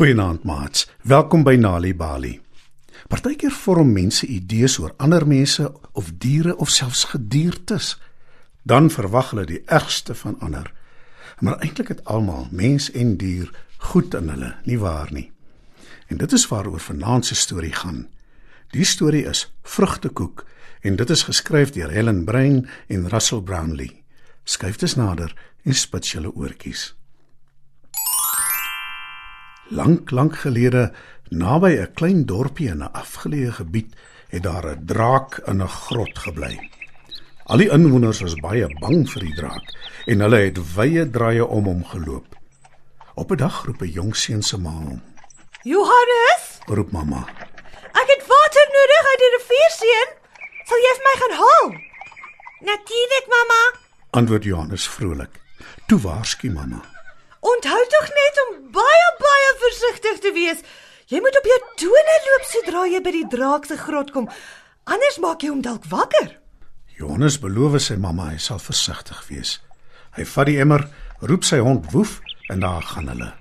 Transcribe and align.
Goeienaand 0.00 0.46
maats. 0.48 0.86
Welkom 1.02 1.42
by 1.44 1.58
Nali 1.60 1.90
Bali. 1.92 2.30
Partykeer 3.12 3.52
vorm 3.52 3.90
mense 3.92 4.24
idees 4.32 4.78
oor 4.80 4.94
ander 4.96 5.26
mense 5.28 5.66
of 5.92 6.06
diere 6.16 6.54
of 6.56 6.70
selfs 6.72 7.02
gediertes. 7.10 7.98
Dan 8.64 8.88
verwag 8.88 9.34
hulle 9.34 9.44
die 9.44 9.58
ergste 9.66 10.14
van 10.16 10.38
ander. 10.40 10.70
Maar 11.44 11.58
eintlik 11.60 11.92
het 11.92 12.00
almal, 12.04 12.46
mens 12.50 12.88
en 12.96 13.18
dier, 13.20 13.50
goed 13.76 14.16
in 14.16 14.32
hulle, 14.32 14.54
nie 14.64 14.78
waar 14.80 15.12
nie? 15.12 15.26
En 16.08 16.16
dit 16.16 16.32
is 16.32 16.48
waaroor 16.48 16.80
vanaand 16.80 17.28
se 17.28 17.36
storie 17.36 17.74
gaan. 17.82 18.06
Die 18.72 18.88
storie 18.88 19.26
is 19.28 19.50
Vrugtekoek 19.62 20.46
en 20.80 20.96
dit 20.96 21.10
is 21.10 21.26
geskryf 21.28 21.74
deur 21.76 21.92
Helen 21.92 22.24
Brein 22.24 22.64
en 22.88 23.04
Russell 23.12 23.44
Brownlee. 23.44 24.00
Skryf 24.44 24.80
dit 24.80 24.96
nader 24.96 25.36
en 25.62 25.76
spits 25.76 26.16
julle 26.16 26.32
oortjies. 26.32 26.94
Lank, 29.70 30.10
lank 30.10 30.34
gelede, 30.42 30.90
naby 31.30 31.70
'n 31.78 31.92
klein 31.94 32.24
dorpie 32.26 32.68
in 32.68 32.82
'n 32.82 32.92
afgeleë 32.92 33.52
gebied, 33.52 33.94
het 34.28 34.42
daar 34.42 34.66
'n 34.66 34.84
draak 34.86 35.38
in 35.46 35.62
'n 35.62 35.68
grot 35.68 36.18
gebly. 36.18 36.58
Al 37.46 37.56
die 37.58 37.70
inwoners 37.70 38.20
was 38.20 38.34
baie 38.34 38.66
bang 38.80 39.08
vir 39.10 39.20
die 39.22 39.34
draak 39.34 39.66
en 40.06 40.20
hulle 40.20 40.36
het 40.38 40.58
wye 40.74 41.10
draaie 41.10 41.46
om 41.46 41.64
hom 41.64 41.84
geloop. 41.84 42.26
Op 43.14 43.30
'n 43.30 43.36
dag 43.36 43.64
roep 43.64 43.80
'n 43.82 43.92
jong 43.92 44.16
seun 44.16 44.42
se 44.42 44.56
ma 44.58 44.70
hom. 44.70 45.02
Johannes, 45.62 46.58
Roep 46.66 46.90
mamma. 46.92 47.24
ek 47.92 48.08
het 48.14 48.26
water 48.26 48.66
nodig 48.76 49.04
uit 49.10 49.18
die 49.18 49.32
rivier 49.36 49.70
seun. 49.80 50.08
Sal 50.66 50.78
jy 50.78 50.92
vir 50.96 51.04
my 51.08 51.14
gaan 51.20 51.36
haal? 51.42 51.68
Natuurlik, 52.60 53.26
mamma. 53.28 53.62
Antwoord 54.10 54.44
Johannes 54.44 54.88
vrolik. 54.88 55.40
Toe 55.86 55.98
waarsku 56.00 56.50
mamma. 56.50 56.82
Onthou 57.40 57.80
tog 57.88 58.08
net 58.16 58.40
om 58.44 58.56
baie 58.74 59.08
baie 59.20 59.52
versigtig 59.62 60.18
te 60.20 60.32
wees. 60.36 60.60
Jy 61.08 61.20
moet 61.24 61.36
op 61.40 61.46
jou 61.48 61.58
tone 61.82 62.16
loop 62.26 62.44
sodra 62.46 62.84
jy 62.86 63.00
by 63.02 63.12
die 63.14 63.28
draak 63.32 63.66
se 63.66 63.78
grot 63.80 64.12
kom. 64.12 64.28
Anders 64.84 65.18
maak 65.24 65.42
jy 65.42 65.50
hom 65.54 65.62
dalk 65.64 65.88
wakker. 65.88 66.36
Johannes 67.00 67.38
beloof 67.40 67.78
sy 67.80 67.96
mamma 67.96 68.28
hy 68.34 68.38
sal 68.38 68.60
versigtig 68.60 69.22
wees. 69.30 69.56
Hy 70.18 70.26
vat 70.28 70.50
die 70.50 70.58
emmer, 70.60 70.84
roep 71.24 71.46
sy 71.48 71.62
hond 71.64 71.88
Woef 71.94 72.18
en 72.52 72.60
daar 72.60 72.84
gaan 72.84 73.08
hulle. 73.08 73.32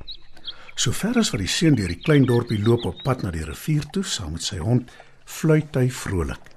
Sover 0.80 1.18
as 1.20 1.34
wat 1.34 1.44
die 1.44 1.52
seun 1.52 1.76
deur 1.76 1.92
die 1.92 2.00
klein 2.00 2.24
dorpie 2.30 2.62
loop 2.64 2.86
op 2.88 3.04
pad 3.04 3.26
na 3.26 3.34
die 3.36 3.44
rivier 3.44 3.84
toe 3.92 4.06
saam 4.08 4.38
met 4.38 4.46
sy 4.46 4.62
hond, 4.64 4.88
fluit 5.28 5.76
hy 5.76 5.90
vrolik. 5.92 6.54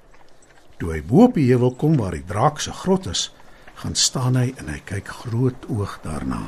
Toe 0.78 0.92
hy 0.94 1.00
bo 1.02 1.26
op 1.26 1.34
die 1.40 1.48
heuwel 1.50 1.74
kom 1.80 1.98
waar 1.98 2.14
die 2.14 2.26
draak 2.28 2.62
se 2.62 2.70
grot 2.84 3.08
is, 3.10 3.32
gaan 3.82 3.98
staan 3.98 4.38
hy 4.38 4.52
en 4.62 4.70
hy 4.70 4.78
kyk 4.86 5.10
groot 5.24 5.66
oog 5.74 5.98
daarna. 6.06 6.44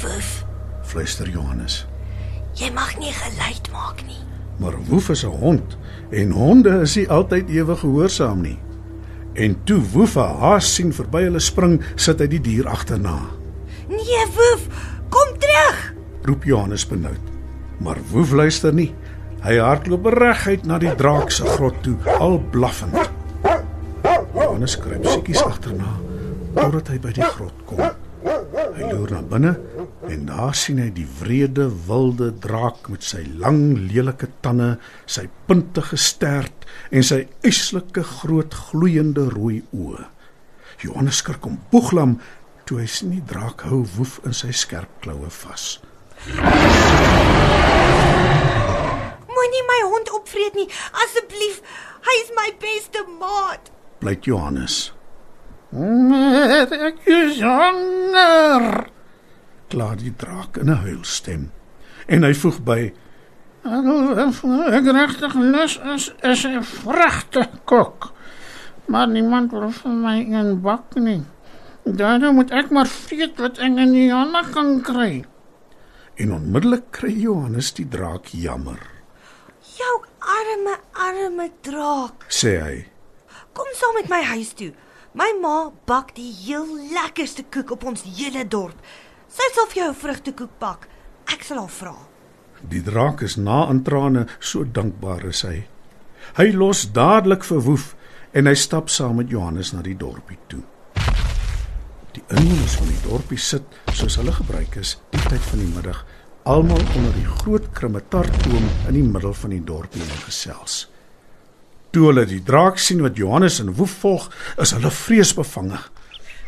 Woef. 0.00 0.44
Fluister 0.82 1.28
Johannes. 1.28 1.86
Jy 2.58 2.70
mag 2.74 2.96
nie 2.98 3.12
geluid 3.14 3.70
maak 3.72 4.02
nie. 4.06 4.18
Maar 4.60 4.76
Woef 4.88 5.08
is 5.08 5.24
'n 5.24 5.36
hond 5.40 5.76
en 6.10 6.30
honde 6.30 6.80
is 6.80 6.96
nie 6.96 7.08
altyd 7.08 7.48
ewig 7.48 7.78
gehoorsaam 7.80 8.40
nie. 8.40 8.58
En 9.34 9.56
toe 9.64 9.80
Woef 9.92 10.16
'n 10.16 10.36
haas 10.40 10.74
sien 10.74 10.92
verby 10.92 11.22
hulle 11.22 11.40
spring, 11.40 11.82
sit 11.94 12.18
hy 12.18 12.26
die 12.26 12.40
dier 12.40 12.68
agterna. 12.68 13.20
Nee, 13.88 14.26
woef, 14.36 14.66
kom 15.08 15.38
terug. 15.38 15.94
roep 16.22 16.44
Johannes 16.44 16.86
benoud. 16.86 17.20
Maar 17.78 17.96
Woef 18.10 18.30
luister 18.30 18.74
nie. 18.74 18.94
Hy 19.40 19.56
hardloop 19.56 20.06
reguit 20.06 20.66
na 20.66 20.78
die 20.78 20.94
draak 20.94 21.30
se 21.30 21.44
grot 21.44 21.82
toe, 21.82 21.96
al 22.18 22.38
blaffend. 22.50 23.10
Johannes 24.34 24.78
kruip 24.78 25.06
siekies 25.06 25.42
agterna 25.42 25.96
totdat 26.54 26.88
hy 26.88 26.98
by 26.98 27.12
die 27.12 27.22
grot 27.24 27.54
kom. 27.64 27.78
Hy 28.70 28.86
loer 28.86 29.10
na 29.14 29.20
binne 29.26 29.52
en 30.10 30.26
daar 30.28 30.54
sien 30.56 30.78
hy 30.82 30.88
die 30.94 31.06
wrede 31.20 31.66
wilde 31.88 32.30
draak 32.42 32.88
met 32.92 33.04
sy 33.06 33.22
lang 33.42 33.74
lelike 33.90 34.28
tande, 34.44 34.76
sy 35.06 35.26
puntige 35.48 35.98
stert 36.00 36.66
en 36.94 37.06
sy 37.06 37.24
yslike 37.46 38.04
groot 38.20 38.54
gloeiende 38.70 39.28
rooi 39.34 39.60
oë. 39.74 40.06
Johannes 40.84 41.20
skrik 41.20 41.46
om 41.46 41.58
boeglam 41.72 42.18
toe 42.68 42.80
hy 42.80 42.88
sien 42.88 43.10
die 43.16 43.24
draak 43.32 43.66
hou 43.68 43.82
woef 43.96 44.18
in 44.28 44.36
sy 44.36 44.52
skerp 44.54 45.00
kloue 45.04 45.30
vas. 45.40 45.64
Moenie 49.34 49.66
my 49.72 49.80
hond 49.88 50.14
opvreet 50.20 50.54
nie, 50.58 50.68
asseblief. 51.04 51.60
Hy 52.06 52.16
is 52.22 52.32
my 52.38 52.48
beste 52.62 53.04
maat. 53.18 53.72
Blyk 54.00 54.30
Johannes. 54.30 54.90
"Maar 55.72 56.72
ek 56.72 56.98
is 57.06 57.40
honger." 57.40 58.86
Klaar 59.68 59.96
die 59.96 60.14
draak 60.16 60.56
in 60.56 60.70
'n 60.70 60.82
huilstem. 60.82 61.50
En 62.06 62.22
hy 62.22 62.34
voeg 62.34 62.62
by: 62.64 62.92
Ek 63.64 64.86
regtig 64.88 65.34
lus 65.34 65.78
is 65.94 66.14
is 66.22 66.44
'n 66.46 66.62
vrugtekoek. 66.62 68.12
Maar 68.86 69.08
niemand 69.08 69.50
wil 69.50 69.70
vir 69.70 69.92
my 69.92 70.18
een 70.26 70.60
bak 70.60 70.94
nie. 70.94 71.22
Daarom 71.84 72.34
moet 72.34 72.50
ek 72.50 72.70
maar 72.70 72.86
vreet 72.86 73.38
wat 73.38 73.58
ek 73.58 73.76
in 73.76 73.92
die 73.92 74.10
hande 74.12 74.42
kan 74.52 74.80
kry. 74.80 75.24
En 76.16 76.32
onmiddellik 76.32 76.90
kry 76.90 77.12
Johannes 77.12 77.72
die 77.72 77.88
draak 77.88 78.26
jammer, 78.26 78.78
Jou 79.78 80.04
arme 80.18 80.76
arme 80.92 81.50
draak. 81.62 82.24
sê 82.28 82.60
hy. 82.60 82.86
Kom 83.52 83.66
saam 83.72 83.94
met 83.94 84.08
my 84.08 84.22
huis 84.22 84.52
toe. 84.52 84.72
My 85.10 85.26
ma 85.42 85.72
bak 85.90 86.12
die 86.14 86.30
heel 86.30 86.68
lekkerste 86.94 87.42
koek 87.50 87.72
op 87.74 87.84
ons 87.90 88.04
hele 88.06 88.44
dorp. 88.46 88.76
Sy 89.26 89.46
sal 89.54 89.66
vir 89.72 89.82
jou 89.82 89.88
'n 89.90 90.02
vrugtekoek 90.02 90.52
bak. 90.58 90.86
Ek 91.26 91.42
sal 91.42 91.58
haar 91.58 91.68
vra. 91.68 91.96
Die 92.68 92.82
draak 92.82 93.22
is 93.22 93.36
na 93.36 93.68
in 93.70 93.82
trane, 93.82 94.26
so 94.38 94.64
dankbaar 94.64 95.24
is 95.24 95.42
hy. 95.42 95.66
Hy 96.36 96.52
los 96.52 96.92
dadelik 96.92 97.44
vir 97.44 97.60
Woef 97.60 97.96
en 98.32 98.46
hy 98.46 98.54
stap 98.54 98.88
saam 98.88 99.16
met 99.16 99.30
Johannes 99.30 99.72
na 99.72 99.82
die 99.82 99.96
dorpie 99.96 100.38
toe. 100.46 100.62
Die 102.12 102.22
inwoners 102.28 102.76
van 102.76 102.86
die 102.86 103.08
dorpie 103.08 103.38
sit, 103.38 103.62
soos 103.92 104.16
hulle 104.16 104.32
gebruik 104.32 104.76
is, 104.76 104.98
die 105.10 105.22
tyd 105.28 105.40
van 105.40 105.58
die 105.58 105.74
middag, 105.74 106.04
almal 106.44 106.82
onder 106.96 107.12
die 107.12 107.30
groot 107.42 107.72
krummetartboom 107.72 108.68
in 108.88 108.94
die 108.94 109.02
middel 109.02 109.34
van 109.34 109.50
die 109.50 109.64
dorpie 109.64 110.02
en 110.02 110.22
gesels. 110.24 110.86
Toe 111.90 112.06
hulle 112.06 112.24
die 112.28 112.42
draak 112.46 112.78
sien 112.78 113.02
wat 113.02 113.16
Johannes 113.18 113.58
en 113.58 113.72
Woef 113.74 113.96
volg, 114.02 114.28
is 114.62 114.70
hulle 114.76 114.90
vreesbevange. 114.94 115.78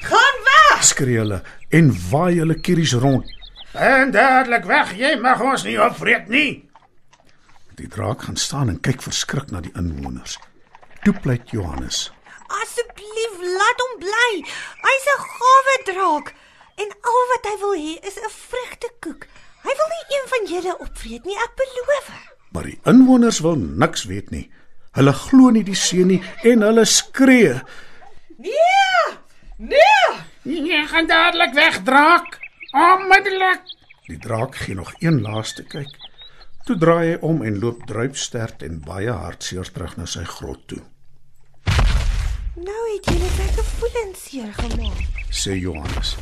Gaan 0.07 0.39
weg! 0.49 0.85
Skree 0.87 1.19
hulle 1.19 1.43
en 1.75 1.91
waai 2.11 2.39
hulle 2.39 2.59
kieries 2.61 2.95
rond. 3.03 3.27
En 3.73 4.11
dadelik 4.15 4.65
weg, 4.69 4.93
jy 4.99 5.17
mag 5.19 5.41
ons 5.43 5.65
nie 5.67 5.79
opvreet 5.81 6.29
nie. 6.31 6.63
Die 7.79 7.89
draak 7.89 8.23
gaan 8.29 8.37
staan 8.37 8.71
en 8.71 8.81
kyk 8.85 9.03
verskrik 9.03 9.51
na 9.51 9.63
die 9.65 9.73
inwoners. 9.79 10.37
Toe 11.03 11.15
pleit 11.25 11.51
Johannes. 11.51 12.11
Asseblief 12.63 13.39
laat 13.43 13.83
hom 13.83 13.99
bly. 14.05 14.33
Hy's 14.87 15.07
'n 15.17 15.23
gawe 15.39 15.77
draak 15.91 16.35
en 16.83 16.91
al 17.13 17.23
wat 17.33 17.49
hy 17.51 17.57
wil 17.63 17.75
hê 17.75 17.95
is 18.07 18.19
'n 18.21 18.31
vrugtekoek. 18.31 19.27
Hy 19.67 19.73
wil 19.79 19.91
nie 19.95 20.07
een 20.17 20.27
van 20.33 20.43
julle 20.53 20.79
opvreet 20.79 21.25
nie, 21.25 21.37
ek 21.37 21.53
beloof. 21.57 22.07
Maar 22.53 22.63
die 22.63 22.81
inwoners 22.85 23.41
wil 23.41 23.57
niks 23.57 24.05
weet 24.05 24.31
nie. 24.31 24.51
Hulle 24.97 25.13
glo 25.17 25.51
nie 25.55 25.65
die 25.65 25.77
seun 25.79 26.11
nie 26.13 26.21
en 26.45 26.63
hulle 26.67 26.85
skree. 26.89 27.55
Nee! 28.39 29.17
Nee! 29.57 30.17
Jy 30.45 30.83
gaan 30.91 31.07
dadelik 31.09 31.55
weg, 31.57 31.79
draak. 31.87 32.39
Onmiddellik. 32.73 33.63
Die 34.09 34.19
draak 34.19 34.57
gee 34.57 34.75
nog 34.75 34.93
een 35.01 35.21
laaste 35.23 35.63
kyk. 35.65 35.89
Toe 36.67 36.77
draai 36.79 37.07
hy 37.13 37.17
om 37.27 37.43
en 37.43 37.59
loop 37.63 37.87
druipstert 37.89 38.63
en 38.63 38.81
baie 38.85 39.11
hartseer 39.11 39.67
terug 39.75 39.97
na 39.99 40.07
sy 40.07 40.23
grot 40.25 40.61
toe, 40.71 40.83
Nou 42.55 42.83
het 42.93 43.07
julle 43.09 43.29
my 43.39 43.47
gevoelens 43.57 44.25
seer 44.29 44.51
gemaak. 44.59 45.01
sê 45.33 45.55
Johannes. 45.57 46.17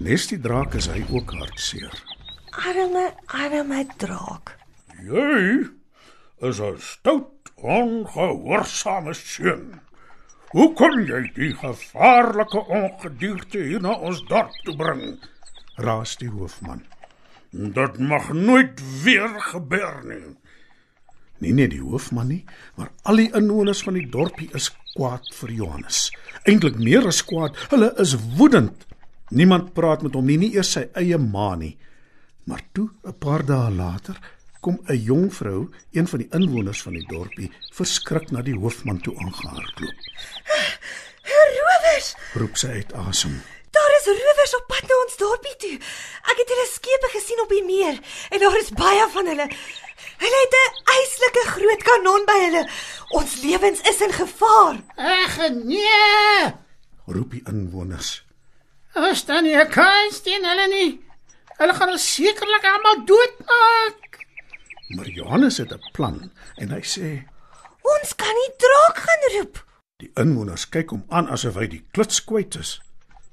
Nes 0.00 0.26
die 0.30 0.38
draak 0.40 0.74
is 0.74 0.88
hy 0.90 1.04
ook 1.12 1.34
hartseer. 1.36 1.92
Arme, 2.50 3.10
arme 3.26 3.84
draak. 4.00 4.54
Jy 5.04 5.68
is 6.48 6.60
'n 6.60 6.78
stout, 6.78 7.50
ongehoorsame 7.56 9.14
seun. 9.14 9.80
Hoe 10.54 10.72
kon 10.78 11.06
jy 11.06 11.22
die 11.34 11.52
gevaarlike 11.58 12.60
ongedierte 12.68 13.58
hier 13.58 13.80
na 13.80 13.94
ons 13.96 14.20
dorp 14.28 14.52
toe 14.64 14.76
bring? 14.76 15.18
Raas 15.76 16.16
die 16.16 16.28
hoofman. 16.30 16.84
Dit 17.50 17.98
mag 17.98 18.32
nooit 18.32 18.78
weer 19.02 19.34
gebeur 19.50 20.02
nie. 20.04 20.36
Nie 21.38 21.52
net 21.52 21.70
die 21.70 21.82
hoofman 21.82 22.28
nie, 22.28 22.44
maar 22.76 22.92
al 23.02 23.16
die 23.16 23.30
inwoners 23.34 23.82
van 23.82 23.98
die 23.98 24.06
dorpie 24.10 24.50
is 24.54 24.70
kwaad 24.94 25.26
vir 25.34 25.50
Johannes. 25.50 26.10
Eintlik 26.46 26.78
meer 26.78 27.06
as 27.06 27.24
kwaad, 27.26 27.58
hulle 27.72 27.90
is 27.98 28.14
woedend. 28.38 28.86
Niemand 29.30 29.72
praat 29.74 30.02
met 30.02 30.14
hom 30.14 30.26
nie, 30.26 30.38
nie 30.38 30.52
eers 30.54 30.76
sy 30.76 30.86
eie 30.94 31.18
ma 31.18 31.54
nie. 31.58 31.74
Maar 32.46 32.62
toe, 32.72 32.90
'n 33.02 33.18
paar 33.18 33.42
dae 33.44 33.70
later, 33.70 34.20
kom 34.64 34.80
'n 34.88 34.96
jong 35.10 35.34
vrou, 35.34 35.68
een 35.92 36.08
van 36.08 36.18
die 36.18 36.30
inwoners 36.30 36.82
van 36.82 36.92
die 36.92 37.06
dorpie, 37.06 37.50
verskrik 37.78 38.30
na 38.30 38.40
die 38.42 38.56
hoofman 38.56 39.00
toe 39.00 39.14
aangehardloop. 39.24 39.98
Rowers! 41.58 42.14
Roep 42.32 42.56
sy 42.56 42.68
uit 42.80 42.92
asem. 42.92 43.42
Daar 43.76 43.92
is 43.98 44.06
rowers 44.06 44.56
op 44.56 44.64
pad 44.66 44.88
na 44.88 44.96
ons 45.04 45.16
dorpie 45.16 45.56
toe. 45.56 45.76
Ek 46.30 46.40
het 46.40 46.52
hulle 46.52 46.66
skepe 46.70 47.08
gesien 47.12 47.42
op 47.44 47.52
die 47.52 47.64
meer 47.64 48.00
en 48.30 48.40
daar 48.40 48.56
is 48.60 48.70
baie 48.70 49.06
van 49.16 49.26
hulle. 49.26 49.48
Hulle 50.24 50.40
het 50.44 50.56
'n 50.60 50.74
eislike 50.96 51.44
groot 51.54 51.82
kanon 51.90 52.24
by 52.24 52.38
hulle. 52.44 52.64
Ons 53.20 53.36
lewens 53.42 53.80
is 53.80 54.00
in 54.00 54.12
gevaar. 54.12 54.76
Ag 54.96 55.36
nee. 55.64 56.52
roep 57.06 57.30
die 57.30 57.44
inwoners. 57.46 58.24
Ons 58.94 59.24
dan 59.24 59.42
nie 59.42 59.56
'n 59.56 59.68
kans 59.68 60.20
teen 60.22 60.44
hulle 60.44 60.68
nie. 60.68 61.04
Hulle 61.58 61.74
gaan 61.74 61.90
ons 61.90 62.14
sekerlik 62.14 62.64
almal 62.64 63.04
doodmaak. 63.04 64.23
Maar 64.88 65.08
Johannes 65.08 65.56
het 65.58 65.72
'n 65.72 65.90
plan 65.92 66.30
en 66.56 66.70
hy 66.70 66.80
sê 66.82 67.22
Ons 67.82 68.14
kan 68.16 68.34
nie 68.34 68.52
draak 68.56 68.96
gaan 68.96 69.22
roep. 69.38 69.64
die 69.96 70.10
inwoners 70.14 70.68
kyk 70.68 70.90
hom 70.90 71.04
aan 71.08 71.28
asof 71.28 71.54
hy 71.54 71.66
die 71.66 71.84
kluts 71.92 72.24
kwyt 72.24 72.54
is. 72.54 72.80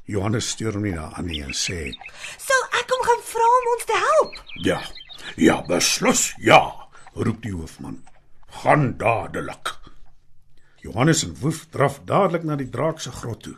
Johannes 0.05 0.49
stuur 0.49 0.73
hom 0.73 0.83
nie 0.83 0.93
na 0.93 1.11
aan 1.13 1.25
nie 1.25 1.41
en 1.43 1.53
sê 1.53 1.91
Sal 2.37 2.63
ek 2.79 2.89
hom 2.91 3.03
gaan 3.07 3.23
vra 3.23 3.47
om 3.59 3.67
ons 3.73 3.85
te 3.85 3.97
help? 4.07 4.43
Ja. 4.53 4.81
Ja, 5.35 5.61
beslis 5.61 6.33
ja, 6.37 6.89
roep 7.13 7.41
die 7.41 7.51
hoofman. 7.53 8.03
Gaan 8.47 8.97
dadelik. 8.97 9.75
Johannes 10.81 11.23
en 11.23 11.35
Woef 11.39 11.65
draf 11.69 11.99
dadelik 12.05 12.43
na 12.43 12.55
die 12.55 12.69
draak 12.69 12.99
se 12.99 13.11
grot 13.11 13.43
toe. 13.43 13.55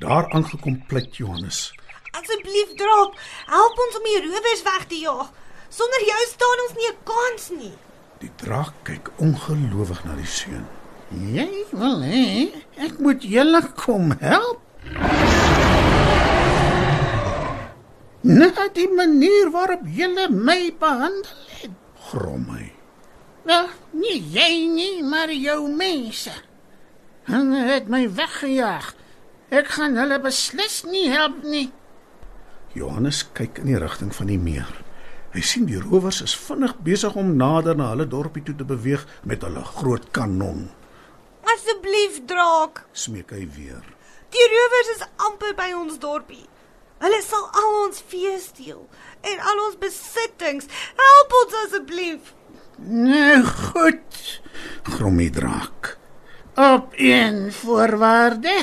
Daar 0.00 0.32
aangekom 0.32 0.86
pleit 0.86 1.16
Johannes. 1.16 1.72
Asseblief 2.10 2.74
draak, 2.76 3.14
help 3.46 3.78
ons 3.86 3.96
om 3.96 4.02
die 4.04 4.20
rowers 4.26 4.62
weg 4.62 4.86
te 4.86 4.94
jaag. 4.98 5.30
Sonder 5.70 6.02
jou 6.02 6.22
staan 6.26 6.62
ons 6.66 6.74
nie 6.76 6.90
'n 6.90 6.98
kans 7.06 7.44
nie. 7.50 7.76
Die 8.20 8.32
draak 8.36 8.74
kyk 8.82 9.10
ongelowig 9.18 10.04
na 10.04 10.14
die 10.16 10.26
seun. 10.26 10.66
Jy 11.10 11.66
wil 11.72 12.02
hê 12.02 12.52
ek 12.76 12.98
moet 12.98 13.22
julle 13.22 13.62
kom 13.74 14.12
help? 14.20 14.60
Na 18.22 18.68
die 18.74 18.88
manier 18.88 19.50
waarop 19.50 19.86
julle 19.86 20.28
my 20.28 20.74
behandel 20.78 21.40
het. 21.60 21.70
Grom 22.10 22.46
hy. 22.50 22.72
Wel, 23.42 23.68
nie 23.90 24.20
jy 24.34 24.66
nie, 24.68 25.02
maar 25.02 25.32
jou 25.32 25.68
mense. 25.68 26.32
Hulle 27.30 27.64
het 27.70 27.88
my 27.88 28.04
weggejaag. 28.10 28.94
Ek 29.50 29.66
gaan 29.78 29.96
hulle 29.96 30.20
beslis 30.22 30.82
nie 30.84 31.08
help 31.10 31.42
nie. 31.42 31.70
Johannes 32.74 33.24
kyk 33.34 33.58
in 33.58 33.72
die 33.72 33.78
rigting 33.78 34.14
van 34.14 34.30
die 34.30 34.38
meer. 34.38 34.79
Hy 35.30 35.40
sien 35.46 35.66
die 35.68 35.78
rowers 35.78 36.20
is 36.24 36.34
vinnig 36.34 36.72
besig 36.82 37.14
om 37.20 37.36
nader 37.38 37.76
na 37.78 37.92
hulle 37.92 38.06
dorpie 38.10 38.42
toe 38.42 38.54
te 38.58 38.66
beweeg 38.66 39.04
met 39.30 39.44
hulle 39.46 39.62
groot 39.76 40.08
kanon. 40.16 40.64
Asseblief 41.54 42.18
draak. 42.30 42.82
Smeek 42.92 43.30
hy 43.36 43.44
weer. 43.56 43.84
Die 44.34 44.48
rowers 44.54 44.90
is 44.96 45.04
amper 45.28 45.54
by 45.58 45.70
ons 45.78 46.00
dorpie. 46.02 46.46
Hulle 47.00 47.20
sal 47.24 47.46
al 47.56 47.76
ons 47.86 48.02
vee 48.10 48.34
steel 48.42 48.82
en 49.30 49.38
al 49.52 49.62
ons 49.68 49.78
besittings. 49.80 50.66
Help 50.98 51.38
ons 51.44 51.56
asseblief. 51.64 52.34
Nou 52.80 53.40
goed, 53.46 54.20
Grom 54.84 55.16
die 55.20 55.30
draak. 55.30 55.96
op 56.56 56.92
een 56.96 57.52
voorwaarde. 57.52 58.56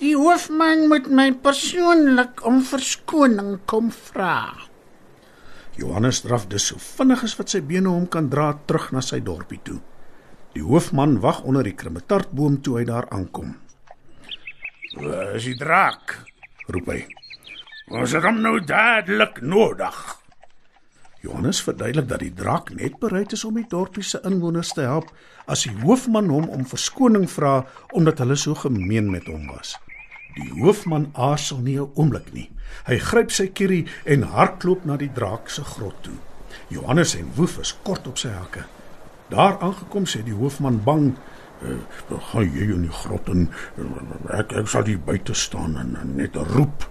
Die 0.00 0.14
hoofman 0.16 0.86
moet 0.88 1.10
my 1.10 1.32
persoonlik 1.32 2.40
om 2.46 2.62
verskoning 2.64 3.58
kom 3.66 3.90
vra. 3.92 4.54
Johannes 5.78 6.20
draf 6.24 6.46
dus 6.50 6.66
so 6.70 6.80
vinnig 6.82 7.22
as 7.24 7.36
wat 7.38 7.52
sy 7.52 7.60
bene 7.62 7.92
hom 7.92 8.08
kan 8.10 8.28
dra 8.32 8.50
terug 8.66 8.90
na 8.92 9.02
sy 9.04 9.20
dorpie 9.24 9.60
toe. 9.64 9.78
Die 10.54 10.64
hoofman 10.66 11.20
wag 11.22 11.44
onder 11.46 11.66
die 11.66 11.76
krummetartboom 11.78 12.58
toe 12.64 12.80
hy 12.80 12.84
daar 12.88 13.06
aankom. 13.14 13.54
Waar 14.98 15.36
is 15.38 15.46
die 15.46 15.58
draak? 15.58 16.16
roep 16.70 16.90
hy. 16.90 17.04
Ons 17.90 18.14
het 18.14 18.26
hom 18.26 18.40
nou 18.42 18.56
dadelik 18.62 19.40
nodig. 19.42 19.98
Johannes 21.20 21.60
verduidelik 21.62 22.08
dat 22.08 22.22
die 22.24 22.32
draak 22.34 22.70
net 22.74 22.96
bereid 23.02 23.34
is 23.36 23.44
om 23.44 23.58
die 23.58 23.66
dorpie 23.68 24.04
se 24.06 24.22
inwoners 24.26 24.72
te 24.72 24.86
help 24.86 25.10
as 25.50 25.66
die 25.66 25.74
hoofman 25.82 26.30
hom 26.32 26.48
om 26.48 26.66
verskoning 26.66 27.26
vra 27.28 27.60
omdat 27.92 28.22
hulle 28.24 28.38
so 28.40 28.56
gemeen 28.56 29.10
met 29.12 29.28
hom 29.28 29.46
was. 29.52 29.76
Die 30.34 30.50
hoofman 30.60 31.10
aarzel 31.12 31.58
nie 31.58 31.78
'n 31.78 31.90
oomblik 31.94 32.32
nie. 32.32 32.50
Hy 32.86 32.98
gryp 32.98 33.30
sy 33.30 33.46
kierie 33.48 33.86
en 34.04 34.22
hardloop 34.22 34.84
na 34.84 34.96
die 34.96 35.10
draak 35.12 35.48
se 35.48 35.64
grot 35.64 36.02
toe. 36.02 36.18
Johannes 36.68 37.14
en 37.16 37.32
Woef 37.34 37.58
is 37.58 37.74
kort 37.82 38.06
op 38.06 38.18
sy 38.18 38.28
hakke. 38.28 38.64
Daar 39.30 39.58
aangekom 39.60 40.06
sê 40.06 40.22
die 40.24 40.34
hoofman 40.34 40.82
bang, 40.84 41.14
uh, 41.62 41.68
"Gaan 42.30 42.52
jy 42.52 42.72
in 42.74 42.82
die 42.82 42.92
grot 42.92 43.28
en 43.28 43.48
ek 44.30 44.52
ek 44.52 44.68
sal 44.68 44.84
hier 44.84 44.98
buite 44.98 45.34
staan 45.34 45.76
en, 45.76 45.96
en 46.00 46.16
net 46.16 46.36
roep." 46.36 46.88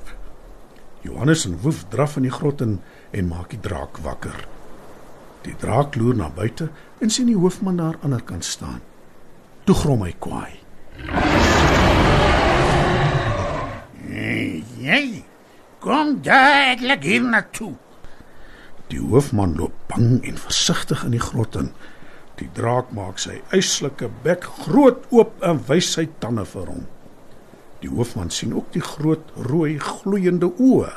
Johannes 1.02 1.46
en 1.46 1.60
Woef 1.62 1.86
draf 1.90 2.16
in 2.16 2.24
die 2.24 2.32
grot 2.32 2.62
in 2.62 2.80
en 3.12 3.28
maak 3.28 3.50
die 3.50 3.60
draak 3.60 3.98
wakker. 3.98 4.48
Die 5.42 5.56
draak 5.56 5.96
loer 5.96 6.16
na 6.16 6.30
buite 6.30 6.70
en 7.00 7.10
sien 7.10 7.26
die 7.26 7.38
hoofman 7.38 7.78
daar 7.78 7.86
aan 7.86 8.00
die 8.00 8.04
ander 8.04 8.22
kant 8.22 8.46
staan. 8.46 8.82
Toe 9.64 9.76
grom 9.76 10.04
hy 10.04 10.14
kwaai. 10.20 10.60
Jy 14.80 15.24
kom 15.84 16.20
dadelik 16.24 17.04
hier 17.04 17.24
na 17.24 17.42
toe. 17.56 17.74
Die 18.90 19.00
hoofman 19.00 19.56
loop 19.60 19.76
bang 19.92 20.24
en 20.26 20.40
versigtig 20.40 21.04
in 21.06 21.14
die 21.14 21.24
grot 21.24 21.58
in. 21.60 21.74
Die 22.40 22.48
draak 22.56 22.94
maak 22.96 23.20
sy 23.20 23.42
eislike 23.56 24.08
bek 24.24 24.48
groot 24.64 25.04
oop 25.12 25.36
en 25.46 25.60
wys 25.68 25.92
sy 25.98 26.08
tande 26.24 26.46
vir 26.48 26.72
hom. 26.72 26.88
Die 27.84 27.92
hoofman 27.92 28.32
sien 28.34 28.56
ook 28.56 28.72
die 28.76 28.84
groot 28.84 29.30
rooi 29.50 29.78
gloeiende 29.84 30.50
oë. 30.56 30.92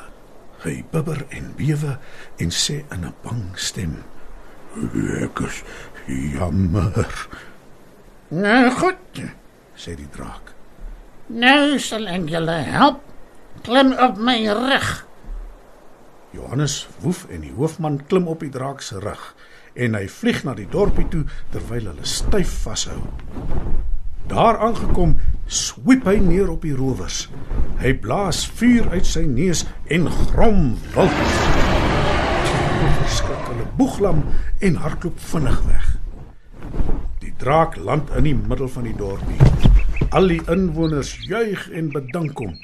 Hy 0.63 0.79
bibber 0.91 1.25
en 1.35 1.51
bewe 1.59 1.97
en 2.39 2.51
sê 2.51 2.83
in 2.95 3.03
'n 3.05 3.13
bang 3.23 3.45
stem: 3.55 4.03
Ek 5.21 5.39
is 5.39 5.63
jammer. 6.07 7.27
Nou 8.29 8.71
goed. 8.71 9.21
sê 9.75 9.95
die 9.95 10.09
draak. 10.15 10.53
Nou 11.27 11.79
sal 11.79 12.07
ek 12.07 12.29
julle 12.29 12.57
help. 12.63 13.12
Klim 13.61 13.93
op 13.93 14.17
my 14.17 14.47
rug. 14.47 15.07
Johannes 16.33 16.87
woef 16.99 17.25
en 17.29 17.43
die 17.45 17.53
hoofman 17.53 17.99
klim 18.09 18.27
op 18.27 18.41
die 18.41 18.49
draak 18.49 18.81
se 18.81 18.99
rug 18.99 19.21
en 19.73 19.93
hy 19.97 20.07
vlieg 20.09 20.41
na 20.45 20.55
die 20.57 20.67
dorpie 20.69 21.05
toe 21.13 21.23
terwyl 21.53 21.91
hulle 21.91 22.07
styf 22.09 22.51
vashou. 22.65 22.97
Daar 24.29 24.57
aangekom, 24.65 25.15
swiep 25.45 26.07
hy 26.09 26.15
neer 26.23 26.49
op 26.53 26.65
die 26.65 26.75
rowers. 26.77 27.27
Hy 27.81 27.93
blaas 28.01 28.43
vuur 28.57 28.89
uit 28.93 29.05
sy 29.05 29.25
neus 29.29 29.65
en 29.93 30.09
grom 30.09 30.73
wild. 30.95 31.23
Rowers 32.81 33.17
skrik 33.19 33.49
hulle 33.51 33.69
boeglam 33.77 34.23
en 34.61 34.79
hardloop 34.81 35.19
vinnig 35.31 35.59
weg. 35.69 35.89
Die 37.21 37.33
draak 37.41 37.77
land 37.77 38.09
in 38.17 38.29
die 38.29 38.37
middel 38.37 38.71
van 38.73 38.89
die 38.89 38.97
dorpie. 38.97 39.51
Al 40.13 40.29
die 40.29 40.41
inwoners 40.53 41.17
juig 41.27 41.67
en 41.73 41.93
bedank 41.93 42.41
hom 42.41 42.57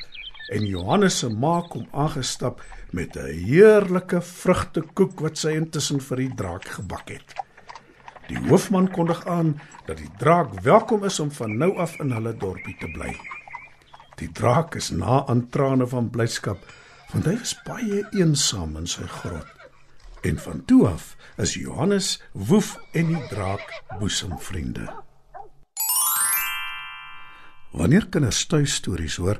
en 0.50 0.66
Johannes 0.66 1.20
se 1.22 1.30
ma 1.30 1.62
kom 1.70 1.88
aangestap 1.92 2.62
met 2.92 3.16
'n 3.18 3.34
heerlike 3.46 4.22
vrugtekoek 4.22 5.20
wat 5.20 5.38
sy 5.38 5.54
intussen 5.54 6.02
vir 6.02 6.18
die 6.18 6.34
draak 6.36 6.66
gebak 6.66 7.10
het. 7.10 7.34
Die 8.28 8.40
hoofman 8.50 8.92
kondig 8.92 9.26
aan 9.26 9.62
dat 9.86 9.98
die 9.98 10.12
draak 10.18 10.60
welkom 10.62 11.04
is 11.04 11.20
om 11.20 11.32
van 11.32 11.58
nou 11.58 11.78
af 11.78 12.00
in 12.00 12.12
hulle 12.12 12.38
dorpie 12.38 12.76
te 12.80 12.88
bly. 12.88 13.16
Die 14.16 14.32
draak 14.32 14.76
is 14.76 14.90
na 14.90 15.26
aan 15.26 15.50
trane 15.50 15.88
van 15.88 16.10
blydskap 16.10 16.66
want 17.12 17.26
hy 17.26 17.38
was 17.38 17.56
baie 17.66 18.04
eensaam 18.12 18.78
in 18.78 18.88
sy 18.88 19.08
grot. 19.08 19.48
En 20.22 20.38
van 20.38 20.66
toe 20.66 20.88
af 20.88 21.16
is 21.38 21.54
Johannes, 21.54 22.22
Woef 22.34 22.78
en 22.94 23.08
die 23.08 23.28
draak 23.30 23.84
boesemvriende. 24.00 24.90
Wanneer 27.72 28.08
kinders 28.10 28.46
tuistories 28.46 29.16
hoor, 29.16 29.40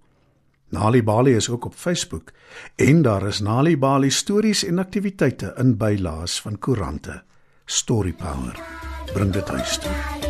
Nali 0.71 1.03
Bali 1.03 1.35
is 1.35 1.49
ook 1.49 1.65
op 1.65 1.73
Facebook 1.75 2.31
en 2.75 3.01
daar 3.01 3.27
is 3.27 3.39
Nali 3.39 3.77
Bali 3.77 4.09
stories 4.09 4.63
en 4.63 4.79
aktiwiteite 4.79 5.53
in 5.57 5.77
bylaas 5.77 6.41
van 6.41 6.59
koerante. 6.59 7.23
Story 7.65 8.13
Power. 8.13 8.59
Bring 9.13 9.31
dit 9.31 9.47
huis 9.47 9.77
toe. 9.77 10.20